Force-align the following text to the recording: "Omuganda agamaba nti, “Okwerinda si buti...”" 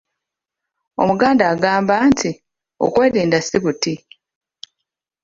"Omuganda 1.01 1.43
agamaba 1.53 1.95
nti, 2.09 2.31
“Okwerinda 2.85 3.37
si 3.47 3.57
buti...”" 3.63 3.93